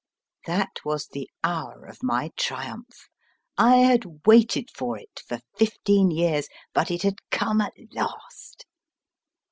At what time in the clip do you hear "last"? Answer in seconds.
7.91-8.65